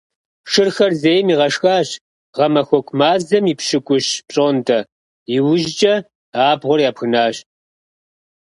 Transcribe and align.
Шырхэр 0.51 0.91
зейм 1.01 1.27
игъэшхащ 1.33 1.89
гъэмахуэку 2.35 2.95
мазэм 2.99 3.45
и 3.51 3.55
пщыкӀущ 3.59 4.07
пщӀондэ, 4.27 4.79
иужькӀэ 5.35 5.93
абгъуэр 6.49 6.79
ябгынащ. 6.89 7.35